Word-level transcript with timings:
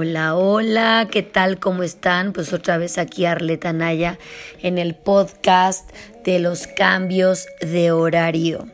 Hola, 0.00 0.36
hola, 0.36 1.08
¿qué 1.10 1.24
tal? 1.24 1.58
¿Cómo 1.58 1.82
están? 1.82 2.32
Pues 2.32 2.52
otra 2.52 2.78
vez 2.78 2.98
aquí 2.98 3.24
Arleta 3.24 3.72
Naya 3.72 4.16
en 4.62 4.78
el 4.78 4.94
podcast 4.94 5.90
de 6.24 6.38
los 6.38 6.68
cambios 6.68 7.48
de 7.60 7.90
horario. 7.90 8.68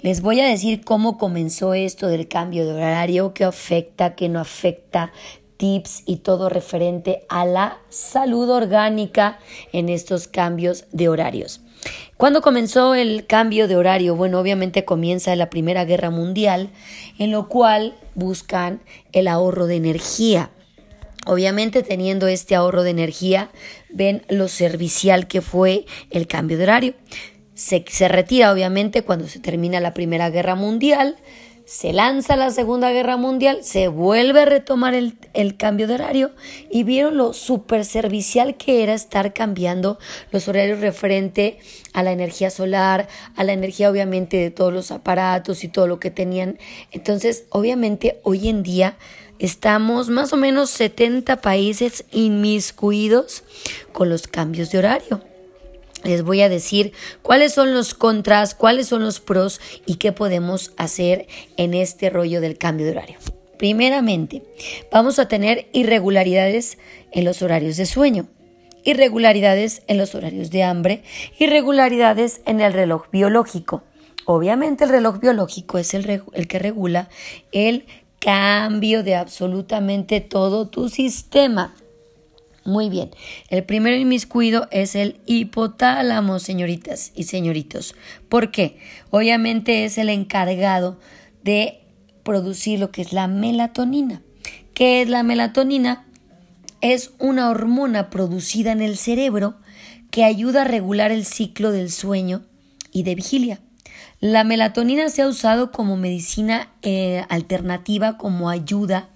Les 0.00 0.20
voy 0.20 0.38
a 0.38 0.46
decir 0.46 0.84
cómo 0.84 1.18
comenzó 1.18 1.74
esto 1.74 2.06
del 2.06 2.28
cambio 2.28 2.64
de 2.64 2.74
horario, 2.74 3.34
qué 3.34 3.42
afecta, 3.42 4.14
qué 4.14 4.28
no 4.28 4.38
afecta, 4.38 5.12
tips 5.56 6.04
y 6.06 6.18
todo 6.18 6.48
referente 6.48 7.26
a 7.28 7.44
la 7.44 7.78
salud 7.88 8.48
orgánica 8.48 9.40
en 9.72 9.88
estos 9.88 10.28
cambios 10.28 10.84
de 10.92 11.08
horarios. 11.08 11.62
¿Cuándo 12.16 12.42
comenzó 12.42 12.94
el 12.94 13.26
cambio 13.26 13.66
de 13.66 13.74
horario? 13.74 14.14
Bueno, 14.14 14.38
obviamente 14.38 14.84
comienza 14.84 15.34
la 15.34 15.50
Primera 15.50 15.84
Guerra 15.84 16.10
Mundial, 16.10 16.70
en 17.18 17.32
lo 17.32 17.48
cual 17.48 17.96
buscan 18.14 18.80
el 19.10 19.26
ahorro 19.26 19.66
de 19.66 19.74
energía. 19.74 20.50
Obviamente 21.26 21.82
teniendo 21.82 22.28
este 22.28 22.54
ahorro 22.54 22.82
de 22.82 22.90
energía, 22.90 23.50
ven 23.90 24.22
lo 24.28 24.48
servicial 24.48 25.28
que 25.28 25.40
fue 25.40 25.84
el 26.10 26.26
cambio 26.26 26.56
de 26.56 26.64
horario. 26.64 26.94
Se, 27.54 27.84
se, 27.88 28.08
retira 28.08 28.52
obviamente 28.52 29.02
cuando 29.02 29.28
se 29.28 29.38
termina 29.38 29.80
la 29.80 29.92
Primera 29.92 30.30
Guerra 30.30 30.54
Mundial, 30.54 31.16
se 31.70 31.92
lanza 31.92 32.34
la 32.34 32.50
Segunda 32.50 32.90
Guerra 32.90 33.16
Mundial, 33.16 33.60
se 33.62 33.86
vuelve 33.86 34.40
a 34.40 34.44
retomar 34.44 34.94
el, 34.94 35.16
el 35.34 35.56
cambio 35.56 35.86
de 35.86 35.94
horario 35.94 36.32
y 36.68 36.82
vieron 36.82 37.16
lo 37.16 37.32
super 37.32 37.84
servicial 37.84 38.56
que 38.56 38.82
era 38.82 38.92
estar 38.92 39.32
cambiando 39.32 39.96
los 40.32 40.48
horarios 40.48 40.80
referente 40.80 41.58
a 41.92 42.02
la 42.02 42.10
energía 42.10 42.50
solar, 42.50 43.06
a 43.36 43.44
la 43.44 43.52
energía 43.52 43.88
obviamente 43.88 44.36
de 44.38 44.50
todos 44.50 44.72
los 44.72 44.90
aparatos 44.90 45.62
y 45.62 45.68
todo 45.68 45.86
lo 45.86 46.00
que 46.00 46.10
tenían. 46.10 46.58
Entonces, 46.90 47.44
obviamente 47.50 48.18
hoy 48.24 48.48
en 48.48 48.64
día 48.64 48.96
Estamos 49.40 50.10
más 50.10 50.34
o 50.34 50.36
menos 50.36 50.68
70 50.68 51.40
países 51.40 52.04
inmiscuidos 52.12 53.42
con 53.90 54.10
los 54.10 54.26
cambios 54.28 54.70
de 54.70 54.76
horario. 54.76 55.22
Les 56.04 56.22
voy 56.22 56.42
a 56.42 56.50
decir 56.50 56.92
cuáles 57.22 57.54
son 57.54 57.72
los 57.72 57.94
contras, 57.94 58.54
cuáles 58.54 58.88
son 58.88 59.02
los 59.02 59.18
pros 59.18 59.58
y 59.86 59.94
qué 59.94 60.12
podemos 60.12 60.72
hacer 60.76 61.26
en 61.56 61.72
este 61.72 62.10
rollo 62.10 62.42
del 62.42 62.58
cambio 62.58 62.84
de 62.84 62.92
horario. 62.92 63.18
Primeramente, 63.58 64.42
vamos 64.92 65.18
a 65.18 65.26
tener 65.26 65.68
irregularidades 65.72 66.76
en 67.10 67.24
los 67.24 67.40
horarios 67.40 67.78
de 67.78 67.86
sueño, 67.86 68.28
irregularidades 68.84 69.84
en 69.86 69.96
los 69.96 70.14
horarios 70.14 70.50
de 70.50 70.64
hambre, 70.64 71.02
irregularidades 71.38 72.42
en 72.44 72.60
el 72.60 72.74
reloj 72.74 73.06
biológico. 73.10 73.84
Obviamente 74.26 74.84
el 74.84 74.90
reloj 74.90 75.18
biológico 75.18 75.78
es 75.78 75.94
el, 75.94 76.24
el 76.34 76.46
que 76.46 76.58
regula 76.58 77.08
el 77.52 77.86
cambio 78.20 79.02
de 79.02 79.16
absolutamente 79.16 80.20
todo 80.20 80.68
tu 80.68 80.88
sistema. 80.88 81.74
Muy 82.64 82.90
bien, 82.90 83.10
el 83.48 83.64
primero 83.64 83.96
inmiscuido 83.96 84.68
es 84.70 84.94
el 84.94 85.18
hipotálamo, 85.26 86.38
señoritas 86.38 87.10
y 87.16 87.24
señoritos. 87.24 87.94
¿Por 88.28 88.50
qué? 88.50 88.78
Obviamente 89.10 89.84
es 89.84 89.96
el 89.96 90.10
encargado 90.10 90.98
de 91.42 91.80
producir 92.22 92.78
lo 92.78 92.92
que 92.92 93.02
es 93.02 93.12
la 93.14 93.26
melatonina. 93.26 94.22
¿Qué 94.74 95.02
es 95.02 95.08
la 95.08 95.22
melatonina? 95.22 96.06
Es 96.82 97.12
una 97.18 97.48
hormona 97.48 98.10
producida 98.10 98.72
en 98.72 98.82
el 98.82 98.98
cerebro 98.98 99.56
que 100.10 100.24
ayuda 100.24 100.62
a 100.62 100.64
regular 100.64 101.12
el 101.12 101.24
ciclo 101.24 101.72
del 101.72 101.90
sueño 101.90 102.42
y 102.92 103.04
de 103.04 103.14
vigilia. 103.14 103.60
La 104.20 104.44
melatonina 104.44 105.08
se 105.08 105.22
ha 105.22 105.28
usado 105.28 105.72
como 105.72 105.96
medicina 105.96 106.70
eh, 106.82 107.24
alternativa, 107.28 108.18
como 108.18 108.50
ayuda 108.50 109.08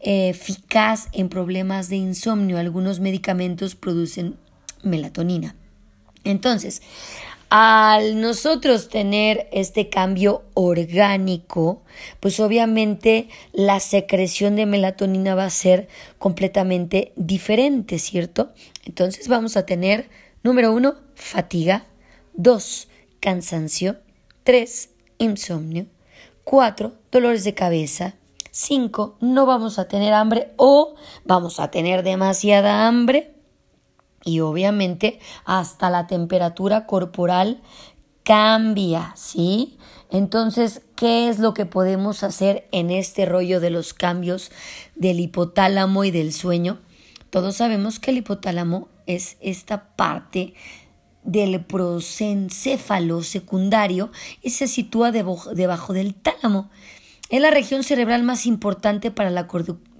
eh, 0.00 0.30
eficaz 0.30 1.08
en 1.12 1.28
problemas 1.28 1.88
de 1.88 1.96
insomnio. 1.96 2.58
Algunos 2.58 3.00
medicamentos 3.00 3.74
producen 3.74 4.36
melatonina. 4.82 5.54
Entonces, 6.24 6.82
al 7.50 8.20
nosotros 8.20 8.88
tener 8.88 9.48
este 9.50 9.88
cambio 9.88 10.44
orgánico, 10.54 11.82
pues 12.20 12.38
obviamente 12.38 13.28
la 13.52 13.80
secreción 13.80 14.54
de 14.54 14.66
melatonina 14.66 15.34
va 15.34 15.46
a 15.46 15.50
ser 15.50 15.88
completamente 16.18 17.12
diferente, 17.16 17.98
¿cierto? 17.98 18.52
Entonces 18.84 19.26
vamos 19.26 19.56
a 19.56 19.66
tener, 19.66 20.08
número 20.44 20.72
uno, 20.72 20.94
fatiga, 21.16 21.86
dos, 22.34 22.88
cansancio, 23.18 23.96
3. 24.50 24.90
Insomnio. 25.18 25.86
4. 26.42 26.92
Dolores 27.12 27.44
de 27.44 27.54
cabeza. 27.54 28.16
5. 28.50 29.18
No 29.20 29.46
vamos 29.46 29.78
a 29.78 29.86
tener 29.86 30.12
hambre 30.12 30.50
o 30.56 30.96
vamos 31.24 31.60
a 31.60 31.70
tener 31.70 32.02
demasiada 32.02 32.88
hambre. 32.88 33.32
Y 34.24 34.40
obviamente 34.40 35.20
hasta 35.44 35.88
la 35.88 36.08
temperatura 36.08 36.86
corporal 36.86 37.60
cambia, 38.24 39.12
¿sí? 39.14 39.78
Entonces, 40.10 40.82
¿qué 40.96 41.28
es 41.28 41.38
lo 41.38 41.54
que 41.54 41.64
podemos 41.64 42.24
hacer 42.24 42.66
en 42.72 42.90
este 42.90 43.26
rollo 43.26 43.60
de 43.60 43.70
los 43.70 43.94
cambios 43.94 44.50
del 44.96 45.20
hipotálamo 45.20 46.02
y 46.02 46.10
del 46.10 46.32
sueño? 46.32 46.80
Todos 47.30 47.54
sabemos 47.54 48.00
que 48.00 48.10
el 48.10 48.16
hipotálamo 48.16 48.88
es 49.06 49.36
esta 49.40 49.94
parte 49.94 50.54
del 51.24 51.64
prosencéfalo 51.64 53.22
secundario 53.22 54.10
y 54.42 54.50
se 54.50 54.66
sitúa 54.66 55.12
debajo 55.12 55.92
del 55.92 56.14
tálamo. 56.14 56.70
Es 57.28 57.40
la 57.40 57.50
región 57.50 57.82
cerebral 57.82 58.22
más 58.22 58.46
importante 58.46 59.10
para 59.10 59.30
la, 59.30 59.46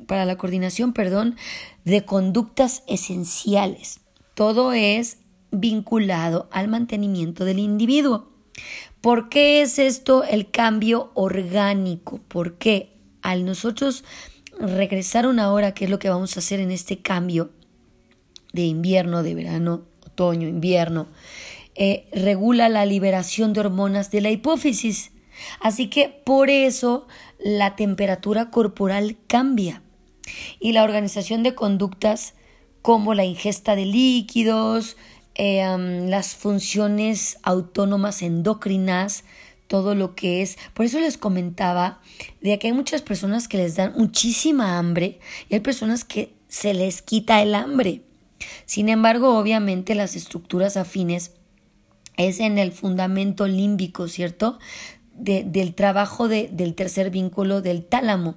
para 0.06 0.24
la 0.24 0.36
coordinación 0.36 0.92
perdón, 0.92 1.36
de 1.84 2.04
conductas 2.04 2.82
esenciales. 2.86 4.00
Todo 4.34 4.72
es 4.72 5.18
vinculado 5.50 6.48
al 6.52 6.68
mantenimiento 6.68 7.44
del 7.44 7.58
individuo. 7.58 8.30
¿Por 9.00 9.28
qué 9.28 9.62
es 9.62 9.78
esto 9.78 10.24
el 10.24 10.50
cambio 10.50 11.10
orgánico? 11.14 12.20
Porque 12.28 12.96
al 13.22 13.44
nosotros 13.44 14.04
regresar 14.58 15.26
una 15.26 15.52
hora, 15.52 15.72
que 15.72 15.84
es 15.84 15.90
lo 15.90 15.98
que 15.98 16.10
vamos 16.10 16.36
a 16.36 16.40
hacer 16.40 16.60
en 16.60 16.70
este 16.70 17.00
cambio 17.00 17.50
de 18.52 18.62
invierno, 18.62 19.22
de 19.22 19.34
verano, 19.34 19.86
otoño, 20.20 20.48
invierno, 20.48 21.08
eh, 21.74 22.06
regula 22.12 22.68
la 22.68 22.84
liberación 22.84 23.52
de 23.52 23.60
hormonas 23.60 24.10
de 24.10 24.20
la 24.20 24.30
hipófisis. 24.30 25.12
Así 25.60 25.88
que 25.88 26.08
por 26.08 26.50
eso 26.50 27.06
la 27.38 27.74
temperatura 27.74 28.50
corporal 28.50 29.16
cambia 29.26 29.82
y 30.60 30.72
la 30.72 30.84
organización 30.84 31.42
de 31.42 31.54
conductas 31.54 32.34
como 32.82 33.14
la 33.14 33.24
ingesta 33.24 33.76
de 33.76 33.86
líquidos, 33.86 34.98
eh, 35.34 35.64
las 36.06 36.34
funciones 36.34 37.38
autónomas 37.42 38.20
endocrinas, 38.20 39.24
todo 39.66 39.94
lo 39.94 40.14
que 40.14 40.42
es. 40.42 40.58
Por 40.74 40.84
eso 40.84 41.00
les 41.00 41.16
comentaba 41.16 42.00
de 42.42 42.58
que 42.58 42.66
hay 42.66 42.72
muchas 42.74 43.00
personas 43.00 43.48
que 43.48 43.56
les 43.56 43.76
dan 43.76 43.94
muchísima 43.96 44.76
hambre 44.76 45.20
y 45.48 45.54
hay 45.54 45.60
personas 45.60 46.04
que 46.04 46.34
se 46.48 46.74
les 46.74 47.00
quita 47.00 47.40
el 47.40 47.54
hambre. 47.54 48.02
Sin 48.66 48.88
embargo, 48.88 49.38
obviamente 49.38 49.94
las 49.94 50.16
estructuras 50.16 50.76
afines 50.76 51.32
es 52.16 52.40
en 52.40 52.58
el 52.58 52.72
fundamento 52.72 53.46
límbico, 53.46 54.08
¿cierto? 54.08 54.58
del 55.14 55.74
trabajo 55.74 56.28
del 56.28 56.74
tercer 56.74 57.10
vínculo 57.10 57.60
del 57.60 57.84
tálamo. 57.84 58.36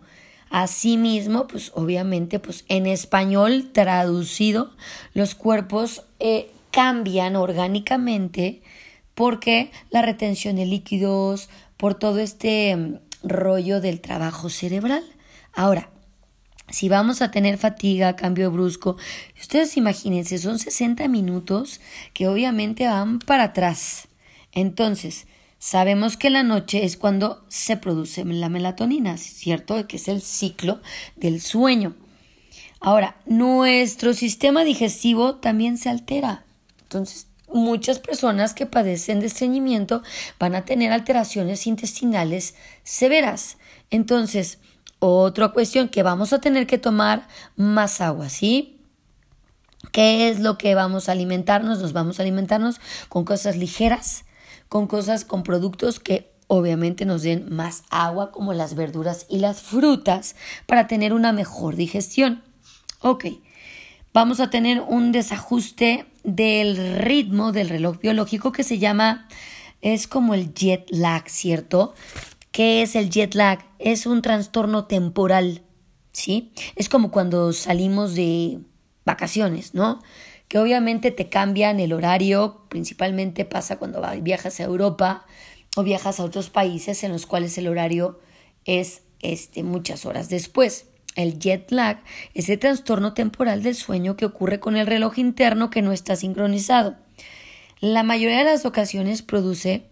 Asimismo, 0.50 1.47
pues 1.47 1.72
obviamente, 1.74 2.40
pues 2.40 2.66
en 2.68 2.86
español 2.86 3.72
traducido, 3.72 4.72
los 5.13 5.34
cuerpos 5.34 6.03
eh, 6.19 6.52
cambian 6.72 7.36
orgánicamente 7.36 8.62
porque 9.16 9.72
la 9.90 10.02
retención 10.02 10.58
de 10.58 10.66
líquidos, 10.66 11.50
por 11.78 11.96
todo 11.96 12.19
este 12.19 12.75
mm, 12.75 13.00
rollo 13.24 13.81
del 13.81 14.02
trabajo 14.02 14.50
cerebral. 14.50 15.03
Ahora, 15.54 15.89
si 16.69 16.89
vamos 16.89 17.21
a 17.21 17.31
tener 17.31 17.57
fatiga, 17.57 18.15
cambio 18.15 18.51
brusco, 18.51 18.98
ustedes 19.39 19.77
imagínense, 19.77 20.38
son 20.38 20.60
60 20.60 21.07
minutos 21.07 21.81
que 22.13 22.27
obviamente 22.27 22.88
van 22.88 23.19
para 23.19 23.45
atrás. 23.45 24.07
Entonces, 24.51 25.27
sabemos 25.60 26.18
que 26.18 26.30
la 26.30 26.44
noche 26.44 26.86
es 26.86 26.98
cuando 26.98 27.45
se 27.50 27.77
produce 27.77 28.25
la 28.25 28.50
melatonina, 28.50 29.18
¿cierto? 29.18 29.88
Que 29.88 29.98
es 29.98 30.07
el 30.07 30.21
ciclo 30.21 30.81
del 31.15 31.42
sueño. 31.42 31.95
Ahora, 32.80 33.16
nuestro 33.25 34.13
sistema 34.13 34.63
digestivo 34.63 35.36
también 35.36 35.77
se 35.77 35.89
altera. 35.89 36.44
Entonces, 36.81 37.27
muchas 37.54 38.00
personas 38.00 38.54
que 38.54 38.66
padecen 38.66 39.19
de 39.19 39.27
estreñimiento 39.27 40.04
van 40.39 40.56
a 40.56 40.66
tener 40.66 40.92
alteraciones 40.92 41.66
intestinales 41.66 42.56
severas. 42.83 43.57
Entonces, 43.89 44.59
otra 45.12 45.50
cuestión 45.50 45.90
que 45.90 46.04
vamos 46.04 46.34
a 46.34 46.40
tener 46.40 46.68
que 46.68 46.78
tomar 46.78 47.28
más 47.56 48.02
agua, 48.02 48.30
¿sí? 48.30 48.80
¿Qué 49.92 50.30
es 50.30 50.40
lo 50.40 50.58
que 50.58 50.76
vamos 50.76 51.10
a 51.10 51.12
alimentarnos? 51.12 51.80
Nos 51.82 51.94
vamos 51.94 52.20
a 52.20 52.24
alimentarnos 52.24 52.80
con 53.10 53.26
cosas 53.26 53.58
ligeras, 53.58 54.26
con 54.70 54.88
cosas, 54.88 55.26
con 55.26 55.44
productos 55.44 56.00
que 56.00 56.32
obviamente 56.48 57.06
nos 57.06 57.24
den 57.24 57.54
más 57.54 57.84
agua 57.90 58.32
como 58.32 58.54
las 58.54 58.76
verduras 58.76 59.26
y 59.30 59.40
las 59.40 59.62
frutas 59.62 60.36
para 60.66 60.88
tener 60.88 61.14
una 61.14 61.34
mejor 61.34 61.76
digestión. 61.76 62.42
Ok, 63.02 63.26
vamos 64.14 64.40
a 64.40 64.50
tener 64.50 64.82
un 64.82 65.12
desajuste 65.12 66.06
del 66.24 66.98
ritmo 67.00 67.52
del 67.52 67.70
reloj 67.70 68.00
biológico 68.00 68.52
que 68.52 68.64
se 68.64 68.80
llama, 68.80 69.28
es 69.82 70.08
como 70.08 70.34
el 70.34 70.54
jet 70.54 70.86
lag, 70.90 71.28
¿cierto? 71.28 71.94
¿Qué 72.54 72.84
es 72.84 72.96
el 72.96 73.10
jet 73.10 73.34
lag? 73.34 73.66
Es 73.80 74.06
un 74.06 74.22
trastorno 74.22 74.86
temporal, 74.86 75.64
¿sí? 76.12 76.54
Es 76.76 76.88
como 76.88 77.10
cuando 77.10 77.52
salimos 77.52 78.14
de 78.14 78.60
vacaciones, 79.06 79.74
¿no? 79.74 80.04
Que 80.50 80.60
obviamente 80.60 81.10
te 81.10 81.30
cambian 81.30 81.80
el 81.80 81.94
horario, 81.94 82.62
principalmente 82.70 83.44
pasa 83.44 83.80
cuando 83.80 84.04
viajas 84.22 84.60
a 84.60 84.66
Europa 84.66 85.26
o 85.76 85.82
viajas 85.82 86.20
a 86.20 86.24
otros 86.26 86.52
países 86.52 87.04
en 87.04 87.12
los 87.12 87.26
cuales 87.26 87.58
el 87.58 87.68
horario 87.68 88.20
es 88.66 89.02
este, 89.24 89.64
muchas 89.64 90.06
horas 90.06 90.30
después. 90.30 90.86
El 91.16 91.40
jet 91.40 91.72
lag 91.72 92.04
es 92.36 92.50
el 92.50 92.60
trastorno 92.60 93.16
temporal 93.16 93.64
del 93.64 93.74
sueño 93.74 94.16
que 94.16 94.26
ocurre 94.26 94.60
con 94.60 94.78
el 94.78 94.86
reloj 94.86 95.18
interno 95.18 95.72
que 95.72 95.82
no 95.82 95.92
está 95.92 96.16
sincronizado. 96.16 96.98
La 97.80 98.04
mayoría 98.04 98.38
de 98.38 98.44
las 98.44 98.64
ocasiones 98.68 99.24
produce 99.24 99.88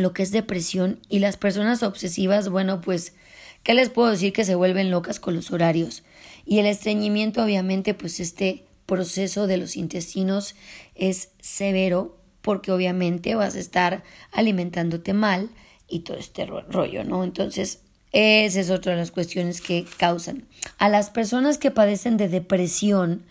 lo 0.00 0.12
que 0.12 0.22
es 0.22 0.30
depresión 0.30 1.00
y 1.08 1.18
las 1.18 1.36
personas 1.36 1.82
obsesivas, 1.82 2.48
bueno, 2.48 2.80
pues, 2.80 3.14
¿qué 3.62 3.74
les 3.74 3.88
puedo 3.88 4.10
decir? 4.10 4.32
Que 4.32 4.44
se 4.44 4.54
vuelven 4.54 4.90
locas 4.90 5.20
con 5.20 5.34
los 5.34 5.50
horarios. 5.50 6.02
Y 6.44 6.58
el 6.58 6.66
estreñimiento, 6.66 7.42
obviamente, 7.42 7.94
pues 7.94 8.20
este 8.20 8.64
proceso 8.86 9.46
de 9.46 9.56
los 9.56 9.76
intestinos 9.76 10.56
es 10.94 11.30
severo 11.40 12.16
porque 12.42 12.72
obviamente 12.72 13.34
vas 13.34 13.54
a 13.54 13.60
estar 13.60 14.02
alimentándote 14.32 15.12
mal 15.12 15.50
y 15.88 16.00
todo 16.00 16.16
este 16.16 16.46
rollo, 16.46 17.04
¿no? 17.04 17.22
Entonces, 17.22 17.80
esa 18.12 18.60
es 18.60 18.70
otra 18.70 18.92
de 18.92 18.98
las 18.98 19.10
cuestiones 19.10 19.60
que 19.60 19.84
causan. 19.96 20.46
A 20.78 20.88
las 20.88 21.10
personas 21.10 21.58
que 21.58 21.70
padecen 21.70 22.16
de 22.16 22.28
depresión 22.28 23.24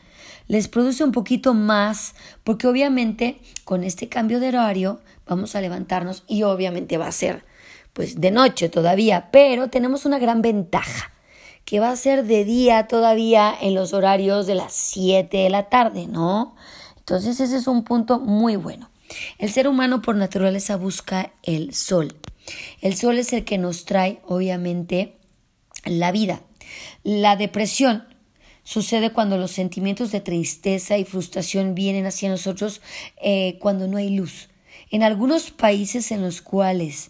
les 0.50 0.68
produce 0.68 1.06
un 1.06 1.14
poquito 1.14 1.54
más 1.54 2.16
porque 2.44 2.68
obviamente 2.68 3.40
con 3.64 3.86
este 3.86 4.10
cambio 4.10 4.42
de 4.42 4.50
horario 4.50 5.00
vamos 5.26 5.56
a 5.56 5.62
levantarnos 5.62 6.24
y 6.28 6.44
obviamente 6.44 6.98
va 6.98 7.08
a 7.08 7.14
ser 7.14 7.46
pues 7.94 8.20
de 8.20 8.32
noche 8.32 8.68
todavía, 8.68 9.30
pero 9.32 9.70
tenemos 9.70 10.06
una 10.06 10.20
gran 10.20 10.42
ventaja 10.42 11.12
que 11.66 11.80
va 11.80 11.92
a 11.92 11.96
ser 11.96 12.26
de 12.26 12.46
día 12.46 12.88
todavía 12.88 13.54
en 13.60 13.76
los 13.76 13.94
horarios 13.94 14.48
de 14.48 14.56
las 14.56 14.74
7 14.74 15.38
de 15.38 15.50
la 15.50 15.70
tarde, 15.70 16.08
¿no? 16.08 16.56
Entonces 16.98 17.40
ese 17.40 17.58
es 17.58 17.68
un 17.68 17.84
punto 17.84 18.20
muy 18.20 18.56
bueno. 18.56 18.90
El 19.38 19.52
ser 19.52 19.68
humano 19.68 20.02
por 20.02 20.16
naturaleza 20.16 20.78
busca 20.78 21.32
el 21.44 21.74
sol. 21.74 22.16
El 22.82 22.96
sol 22.96 23.20
es 23.20 23.34
el 23.34 23.46
que 23.46 23.58
nos 23.58 23.86
trae, 23.86 24.20
obviamente, 24.26 25.16
la 25.86 26.12
vida. 26.12 26.42
La 27.04 27.36
depresión 27.36 28.06
sucede 28.70 29.12
cuando 29.12 29.40
los 29.40 29.50
sentimientos 29.50 30.12
de 30.12 30.22
tristeza 30.22 31.00
y 31.00 31.04
frustración 31.04 31.74
vienen 31.74 32.06
hacia 32.06 32.30
nosotros 32.30 32.82
eh, 33.20 33.58
cuando 33.60 33.88
no 33.88 33.98
hay 33.98 34.12
luz. 34.12 34.48
En 34.92 35.02
algunos 35.02 35.50
países 35.50 36.12
en 36.12 36.22
los 36.22 36.44
cuales 36.44 37.10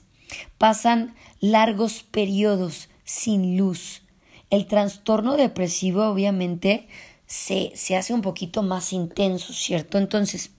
pasan 0.57 1.15
largos 1.41 2.03
periodos 2.03 2.87
sin 3.03 3.57
luz, 3.57 4.03
el 4.49 4.67
trastorno 4.67 5.35
depresivo 5.35 6.05
obviamente 6.05 6.87
se, 7.27 7.73
se 7.75 7.97
hace 7.97 8.13
un 8.13 8.21
poquito 8.21 8.63
más 8.63 8.93
intenso, 8.93 9.51
¿cierto? 9.51 9.97
Entonces, 9.97 10.51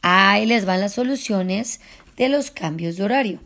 ahí 0.00 0.46
les 0.46 0.64
van 0.64 0.80
las 0.80 0.92
soluciones 0.92 1.80
de 2.16 2.28
los 2.28 2.52
cambios 2.52 2.96
de 2.96 3.02
horario. 3.02 3.40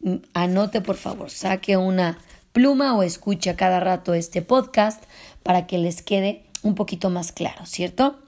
Mm, 0.00 0.16
anote 0.34 0.80
por 0.80 0.96
favor, 0.96 1.30
saque 1.30 1.76
una 1.76 2.18
pluma 2.52 2.96
o 2.96 3.02
escuche 3.02 3.54
cada 3.56 3.80
rato 3.80 4.14
este 4.14 4.42
podcast 4.42 5.02
para 5.42 5.66
que 5.66 5.78
les 5.78 6.02
quede 6.02 6.44
un 6.62 6.74
poquito 6.74 7.10
más 7.10 7.32
claro, 7.32 7.66
¿cierto? 7.66 8.18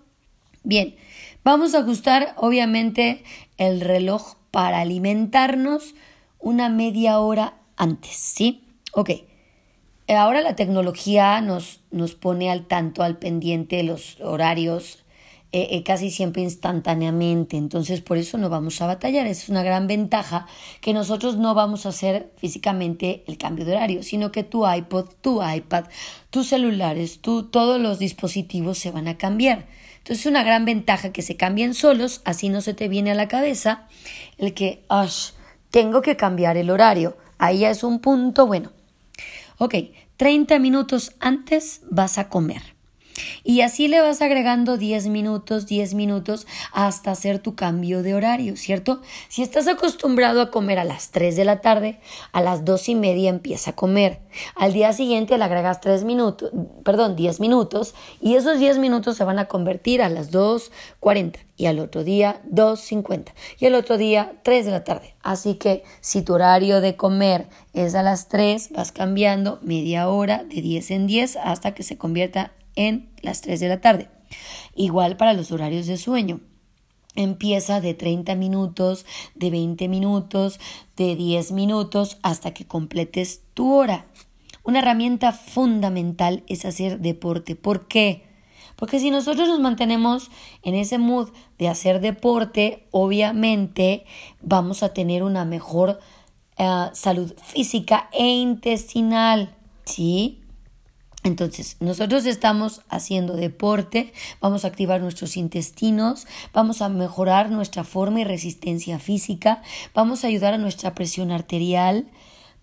Bien, 0.64 0.94
vamos 1.44 1.74
a 1.74 1.78
ajustar 1.78 2.34
obviamente 2.36 3.24
el 3.58 3.80
reloj 3.80 4.36
para 4.50 4.80
alimentarnos 4.80 5.94
una 6.38 6.68
media 6.68 7.18
hora 7.18 7.54
antes, 7.76 8.14
¿sí? 8.16 8.64
Ok. 8.92 9.10
Ahora 10.08 10.42
la 10.42 10.56
tecnología 10.56 11.40
nos, 11.40 11.80
nos 11.90 12.14
pone 12.14 12.50
al 12.50 12.66
tanto, 12.66 13.02
al 13.02 13.18
pendiente 13.18 13.82
los 13.82 14.20
horarios 14.20 15.01
eh, 15.54 15.68
eh, 15.72 15.82
casi 15.82 16.10
siempre 16.10 16.40
instantáneamente. 16.40 17.58
Entonces, 17.58 18.00
por 18.00 18.16
eso 18.16 18.38
no 18.38 18.48
vamos 18.48 18.80
a 18.80 18.86
batallar. 18.86 19.26
Es 19.26 19.50
una 19.50 19.62
gran 19.62 19.86
ventaja 19.86 20.46
que 20.80 20.94
nosotros 20.94 21.36
no 21.36 21.54
vamos 21.54 21.84
a 21.84 21.90
hacer 21.90 22.32
físicamente 22.38 23.22
el 23.26 23.36
cambio 23.36 23.66
de 23.66 23.72
horario, 23.72 24.02
sino 24.02 24.32
que 24.32 24.44
tu 24.44 24.66
iPod, 24.66 25.10
tu 25.20 25.42
iPad, 25.46 25.84
tus 26.30 26.48
celulares, 26.48 27.20
tu, 27.20 27.42
todos 27.42 27.78
los 27.78 27.98
dispositivos 27.98 28.78
se 28.78 28.90
van 28.90 29.08
a 29.08 29.18
cambiar. 29.18 29.66
Entonces, 29.98 30.20
es 30.24 30.30
una 30.30 30.42
gran 30.42 30.64
ventaja 30.64 31.12
que 31.12 31.20
se 31.20 31.36
cambien 31.36 31.74
solos, 31.74 32.22
así 32.24 32.48
no 32.48 32.62
se 32.62 32.72
te 32.72 32.88
viene 32.88 33.10
a 33.10 33.14
la 33.14 33.28
cabeza 33.28 33.86
el 34.38 34.54
que, 34.54 34.82
tengo 35.70 36.00
que 36.00 36.16
cambiar 36.16 36.56
el 36.56 36.70
horario. 36.70 37.18
Ahí 37.36 37.58
ya 37.58 37.70
es 37.70 37.84
un 37.84 37.98
punto 37.98 38.46
bueno. 38.46 38.72
Ok, 39.58 39.74
30 40.16 40.58
minutos 40.58 41.12
antes 41.20 41.82
vas 41.90 42.16
a 42.16 42.30
comer. 42.30 42.71
Y 43.44 43.60
así 43.62 43.88
le 43.88 44.00
vas 44.00 44.22
agregando 44.22 44.76
10 44.76 45.08
minutos, 45.08 45.66
10 45.66 45.94
minutos 45.94 46.46
hasta 46.72 47.10
hacer 47.10 47.38
tu 47.38 47.54
cambio 47.54 48.02
de 48.02 48.14
horario, 48.14 48.56
¿cierto? 48.56 49.00
Si 49.28 49.42
estás 49.42 49.68
acostumbrado 49.68 50.40
a 50.40 50.50
comer 50.50 50.78
a 50.78 50.84
las 50.84 51.10
3 51.10 51.36
de 51.36 51.44
la 51.44 51.60
tarde, 51.60 52.00
a 52.32 52.40
las 52.40 52.64
2 52.64 52.88
y 52.90 52.94
media 52.94 53.30
empieza 53.30 53.70
a 53.70 53.76
comer. 53.76 54.20
Al 54.56 54.72
día 54.72 54.92
siguiente 54.92 55.38
le 55.38 55.44
agregas 55.44 55.80
3 55.80 56.04
minutos, 56.04 56.50
perdón, 56.84 57.16
10 57.16 57.40
minutos 57.40 57.94
y 58.20 58.36
esos 58.36 58.58
10 58.58 58.78
minutos 58.78 59.16
se 59.16 59.24
van 59.24 59.38
a 59.38 59.46
convertir 59.46 60.02
a 60.02 60.08
las 60.08 60.32
2.40 60.32 61.38
y 61.56 61.66
al 61.66 61.78
otro 61.78 62.04
día 62.04 62.40
2.50 62.50 63.32
y 63.58 63.66
al 63.66 63.74
otro 63.74 63.98
día 63.98 64.34
3 64.42 64.64
de 64.64 64.70
la 64.70 64.84
tarde. 64.84 65.14
Así 65.22 65.54
que 65.54 65.84
si 66.00 66.22
tu 66.22 66.34
horario 66.34 66.80
de 66.80 66.96
comer 66.96 67.46
es 67.72 67.94
a 67.94 68.02
las 68.02 68.28
3, 68.28 68.70
vas 68.72 68.92
cambiando 68.92 69.58
media 69.62 70.08
hora 70.08 70.44
de 70.44 70.60
10 70.60 70.90
en 70.90 71.06
10 71.06 71.36
hasta 71.36 71.74
que 71.74 71.82
se 71.82 71.98
convierta 71.98 72.52
en 72.76 73.10
las 73.22 73.40
3 73.40 73.60
de 73.60 73.68
la 73.68 73.80
tarde. 73.80 74.08
Igual 74.74 75.16
para 75.16 75.32
los 75.32 75.52
horarios 75.52 75.86
de 75.86 75.96
sueño. 75.96 76.40
Empieza 77.14 77.80
de 77.80 77.92
30 77.94 78.34
minutos, 78.36 79.04
de 79.34 79.50
20 79.50 79.88
minutos, 79.88 80.58
de 80.96 81.14
10 81.14 81.52
minutos 81.52 82.18
hasta 82.22 82.54
que 82.54 82.66
completes 82.66 83.42
tu 83.52 83.74
hora. 83.74 84.06
Una 84.64 84.78
herramienta 84.78 85.32
fundamental 85.32 86.42
es 86.46 86.64
hacer 86.64 87.00
deporte. 87.00 87.56
¿Por 87.56 87.86
qué? 87.88 88.24
Porque 88.76 88.98
si 88.98 89.10
nosotros 89.10 89.48
nos 89.48 89.60
mantenemos 89.60 90.30
en 90.62 90.74
ese 90.74 90.98
mood 90.98 91.30
de 91.58 91.68
hacer 91.68 92.00
deporte, 92.00 92.86
obviamente 92.90 94.04
vamos 94.40 94.82
a 94.82 94.94
tener 94.94 95.22
una 95.22 95.44
mejor 95.44 96.00
eh, 96.56 96.86
salud 96.92 97.34
física 97.42 98.08
e 98.12 98.26
intestinal. 98.26 99.54
¿Sí? 99.84 100.41
Entonces, 101.24 101.76
nosotros 101.78 102.26
estamos 102.26 102.80
haciendo 102.88 103.34
deporte, 103.34 104.12
vamos 104.40 104.64
a 104.64 104.68
activar 104.68 105.00
nuestros 105.00 105.36
intestinos, 105.36 106.26
vamos 106.52 106.82
a 106.82 106.88
mejorar 106.88 107.50
nuestra 107.50 107.84
forma 107.84 108.20
y 108.20 108.24
resistencia 108.24 108.98
física, 108.98 109.62
vamos 109.94 110.24
a 110.24 110.26
ayudar 110.26 110.54
a 110.54 110.58
nuestra 110.58 110.96
presión 110.96 111.30
arterial, 111.30 112.08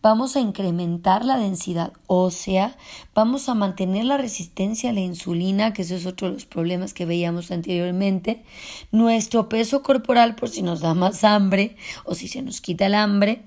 vamos 0.01 0.35
a 0.35 0.41
incrementar 0.41 1.23
la 1.23 1.37
densidad 1.37 1.93
ósea, 2.07 2.75
vamos 3.15 3.47
a 3.47 3.53
mantener 3.53 4.03
la 4.03 4.17
resistencia 4.17 4.89
a 4.89 4.93
la 4.93 5.01
insulina, 5.01 5.71
que 5.71 5.83
eso 5.83 5.95
es 5.95 6.05
otro 6.05 6.27
de 6.27 6.33
los 6.33 6.45
problemas 6.45 6.93
que 6.93 7.05
veíamos 7.05 7.51
anteriormente, 7.51 8.43
nuestro 8.91 9.47
peso 9.47 9.83
corporal 9.83 10.35
por 10.35 10.49
si 10.49 10.63
nos 10.63 10.81
da 10.81 10.93
más 10.93 11.23
hambre 11.23 11.77
o 12.03 12.13
si 12.13 12.27
se 12.27 12.41
nos 12.41 12.59
quita 12.59 12.87
el 12.87 12.95
hambre, 12.95 13.43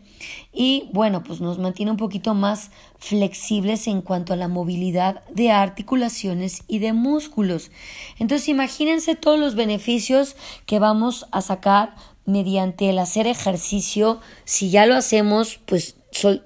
y 0.53 0.89
bueno, 0.93 1.23
pues 1.23 1.41
nos 1.41 1.59
mantiene 1.59 1.91
un 1.91 1.97
poquito 1.97 2.35
más 2.35 2.71
flexibles 2.99 3.87
en 3.87 4.03
cuanto 4.03 4.33
a 4.33 4.37
la 4.37 4.49
movilidad 4.49 5.23
de 5.31 5.51
articulaciones 5.51 6.65
y 6.69 6.79
de 6.79 6.93
músculos. 6.93 7.71
Entonces 8.19 8.49
imagínense 8.49 9.15
todos 9.15 9.39
los 9.39 9.55
beneficios 9.55 10.37
que 10.67 10.79
vamos 10.79 11.27
a 11.33 11.41
sacar 11.41 11.95
mediante 12.25 12.91
el 12.91 12.99
hacer 12.99 13.27
ejercicio. 13.27 14.21
Si 14.45 14.71
ya 14.71 14.87
lo 14.87 14.95
hacemos, 14.95 15.59
pues 15.67 15.97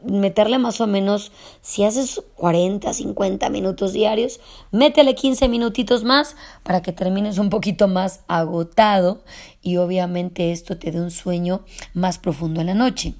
meterle 0.04 0.58
más 0.58 0.80
o 0.80 0.86
menos, 0.86 1.32
si 1.60 1.84
haces 1.84 2.22
40, 2.36 2.92
50 2.92 3.50
minutos 3.50 3.92
diarios, 3.92 4.40
métele 4.70 5.14
15 5.14 5.48
minutitos 5.48 6.04
más 6.04 6.36
para 6.62 6.82
que 6.82 6.92
termines 6.92 7.38
un 7.38 7.50
poquito 7.50 7.88
más 7.88 8.20
agotado 8.28 9.24
y 9.62 9.76
obviamente 9.78 10.52
esto 10.52 10.78
te 10.78 10.92
dé 10.92 11.00
un 11.00 11.10
sueño 11.10 11.64
más 11.94 12.18
profundo 12.18 12.60
en 12.60 12.68
la 12.68 12.74
noche. 12.74 13.14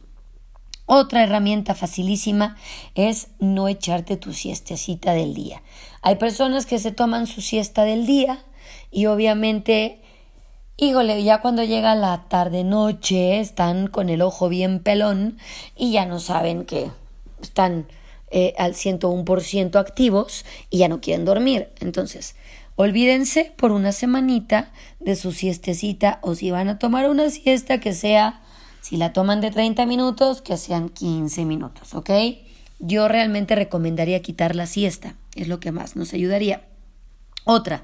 Otra 0.86 1.22
herramienta 1.22 1.74
facilísima 1.74 2.56
es 2.94 3.28
no 3.38 3.68
echarte 3.68 4.16
tu 4.16 4.32
siestecita 4.32 5.12
del 5.12 5.34
día. 5.34 5.62
Hay 6.00 6.16
personas 6.16 6.64
que 6.64 6.78
se 6.78 6.92
toman 6.92 7.26
su 7.26 7.40
siesta 7.40 7.84
del 7.84 8.06
día 8.06 8.38
y 8.90 9.06
obviamente 9.06 10.00
híjole, 10.76 11.22
ya 11.22 11.40
cuando 11.40 11.64
llega 11.64 11.94
la 11.94 12.24
tarde-noche 12.28 13.40
están 13.40 13.86
con 13.86 14.08
el 14.08 14.22
ojo 14.22 14.48
bien 14.48 14.80
pelón 14.80 15.38
y 15.74 15.92
ya 15.92 16.06
no 16.06 16.20
saben 16.20 16.64
que 16.64 16.90
están 17.40 17.86
eh, 18.30 18.54
al 18.58 18.74
101% 18.74 19.76
activos 19.76 20.44
y 20.68 20.78
ya 20.78 20.88
no 20.88 21.00
quieren 21.00 21.24
dormir. 21.24 21.70
Entonces, 21.80 22.36
olvídense 22.74 23.52
por 23.56 23.72
una 23.72 23.92
semanita 23.92 24.70
de 25.00 25.16
su 25.16 25.32
siestecita 25.32 26.18
o 26.22 26.34
si 26.34 26.50
van 26.50 26.68
a 26.68 26.78
tomar 26.78 27.08
una 27.08 27.30
siesta 27.30 27.80
que 27.80 27.94
sea, 27.94 28.42
si 28.86 28.96
la 28.96 29.12
toman 29.12 29.40
de 29.40 29.50
30 29.50 29.84
minutos, 29.84 30.42
que 30.42 30.56
sean 30.56 30.90
15 30.90 31.44
minutos, 31.44 31.92
¿ok? 31.92 32.08
Yo 32.78 33.08
realmente 33.08 33.56
recomendaría 33.56 34.22
quitar 34.22 34.54
la 34.54 34.68
siesta, 34.68 35.16
es 35.34 35.48
lo 35.48 35.58
que 35.58 35.72
más 35.72 35.96
nos 35.96 36.12
ayudaría. 36.12 36.68
Otra, 37.44 37.82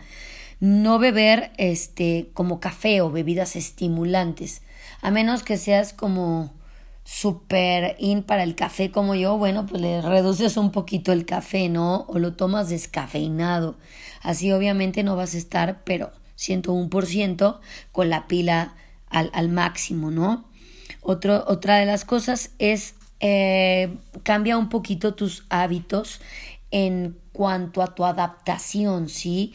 no 0.60 1.00
beber 1.00 1.50
este 1.56 2.30
como 2.34 2.60
café 2.60 3.00
o 3.00 3.10
bebidas 3.10 3.56
estimulantes, 3.56 4.62
a 5.00 5.10
menos 5.10 5.42
que 5.42 5.56
seas 5.56 5.92
como 5.92 6.52
super 7.02 7.96
in 7.98 8.22
para 8.22 8.44
el 8.44 8.54
café 8.54 8.92
como 8.92 9.16
yo, 9.16 9.36
bueno, 9.38 9.66
pues 9.66 9.82
le 9.82 10.02
reduces 10.02 10.56
un 10.56 10.70
poquito 10.70 11.10
el 11.10 11.26
café, 11.26 11.68
¿no? 11.68 12.02
O 12.02 12.20
lo 12.20 12.34
tomas 12.34 12.68
descafeinado. 12.68 13.76
Así 14.22 14.52
obviamente 14.52 15.02
no 15.02 15.16
vas 15.16 15.34
a 15.34 15.38
estar, 15.38 15.82
pero 15.82 16.12
101% 16.38 17.58
con 17.90 18.08
la 18.08 18.28
pila 18.28 18.76
al, 19.10 19.32
al 19.34 19.48
máximo, 19.48 20.12
¿no? 20.12 20.51
Otro, 21.02 21.44
otra 21.46 21.76
de 21.76 21.86
las 21.86 22.04
cosas 22.06 22.52
es 22.58 22.94
eh, 23.20 23.94
cambia 24.22 24.56
un 24.56 24.68
poquito 24.68 25.14
tus 25.14 25.44
hábitos 25.50 26.20
en 26.70 27.18
cuanto 27.32 27.82
a 27.82 27.94
tu 27.94 28.04
adaptación, 28.04 29.08
¿sí? 29.08 29.52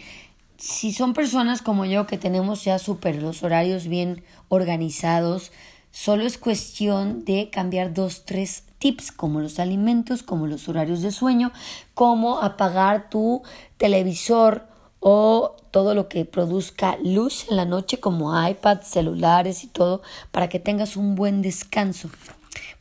si 0.57 0.91
son 0.91 1.13
personas 1.13 1.61
como 1.61 1.85
yo 1.85 2.07
que 2.07 2.17
tenemos 2.17 2.63
ya 2.63 2.79
súper 2.79 3.21
los 3.21 3.43
horarios 3.43 3.87
bien 3.87 4.23
organizados, 4.49 5.51
solo 5.91 6.23
es 6.23 6.37
cuestión 6.37 7.25
de 7.25 7.49
cambiar 7.51 7.93
dos, 7.93 8.25
tres 8.25 8.63
tips 8.79 9.11
como 9.11 9.39
los 9.39 9.59
alimentos, 9.59 10.23
como 10.23 10.47
los 10.47 10.67
horarios 10.67 11.01
de 11.01 11.11
sueño, 11.11 11.51
como 11.93 12.41
apagar 12.41 13.09
tu 13.09 13.43
televisor 13.77 14.67
o 14.99 15.55
todo 15.71 15.93
lo 15.93 16.09
que 16.09 16.25
produzca 16.25 16.97
luz 17.03 17.45
en 17.49 17.57
la 17.57 17.65
noche 17.65 17.99
como 17.99 18.33
iPads, 18.47 18.87
celulares 18.87 19.63
y 19.63 19.67
todo 19.67 20.01
para 20.31 20.49
que 20.49 20.59
tengas 20.59 20.97
un 20.97 21.15
buen 21.15 21.41
descanso. 21.41 22.09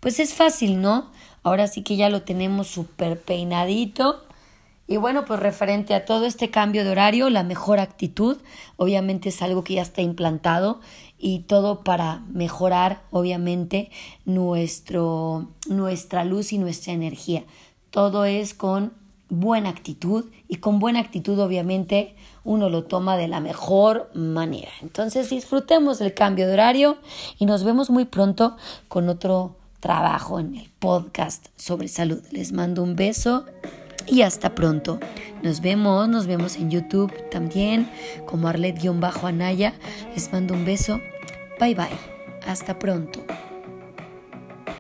Pues 0.01 0.21
es 0.21 0.35
fácil, 0.35 0.81
¿no? 0.81 1.11
Ahora 1.43 1.67
sí 1.67 1.83
que 1.83 1.97
ya 1.97 2.09
lo 2.09 2.23
tenemos 2.23 2.69
súper 2.69 3.21
peinadito 3.21 4.27
y 4.89 4.99
bueno, 4.99 5.25
pues 5.25 5.41
referente 5.41 5.95
a 5.95 6.05
todo 6.05 6.27
este 6.27 6.51
cambio 6.51 6.85
de 6.85 6.91
horario, 6.91 7.29
la 7.29 7.43
mejor 7.43 7.81
actitud, 7.81 8.37
obviamente 8.77 9.31
es 9.31 9.43
algo 9.43 9.65
que 9.65 9.75
ya 9.75 9.83
está 9.83 10.01
implantado 10.01 10.81
y 11.19 11.41
todo 11.41 11.83
para 11.83 12.23
mejorar, 12.29 13.03
obviamente, 13.11 13.91
nuestro, 14.25 15.49
nuestra 15.69 16.25
luz 16.25 16.53
y 16.53 16.59
nuestra 16.59 16.93
energía. 16.93 17.45
Todo 17.91 18.27
es 18.27 18.55
con 18.55 18.93
buena 19.29 19.69
actitud 19.69 20.27
y 20.49 20.57
con 20.57 20.79
buena 20.79 21.01
actitud, 21.01 21.39
obviamente, 21.39 22.15
uno 22.45 22.69
lo 22.69 22.85
toma 22.85 23.17
de 23.17 23.29
la 23.29 23.41
mejor 23.41 24.11
manera. 24.15 24.71
Entonces, 24.83 25.31
disfrutemos 25.31 26.01
el 26.01 26.15
cambio 26.15 26.47
de 26.47 26.55
horario 26.55 26.99
y 27.39 27.47
nos 27.47 27.65
vemos 27.65 27.91
muy 27.91 28.05
pronto 28.05 28.57
con 28.89 29.09
otro 29.09 29.57
trabajo 29.81 30.41
en 30.41 30.55
el 30.57 30.71
podcast 30.79 31.47
sobre 31.57 31.89
salud. 31.89 32.23
Les 32.31 32.53
mando 32.53 32.83
un 32.83 32.97
beso 32.97 33.45
y 34.07 34.23
hasta 34.23 34.55
pronto. 34.55 34.99
Nos 35.43 35.61
vemos, 35.61 36.09
nos 36.09 36.27
vemos 36.27 36.57
en 36.57 36.71
YouTube 36.71 37.13
también 37.31 37.91
como 38.27 38.49
Arlet-Anaya. 38.49 39.75
Les 40.15 40.33
mando 40.33 40.55
un 40.55 40.65
beso. 40.65 41.01
Bye 41.61 41.75
bye. 41.75 41.89
Hasta 42.47 42.79
pronto. 42.79 43.25